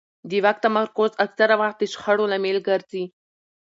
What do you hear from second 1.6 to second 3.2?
وخت د شخړو لامل ګرځي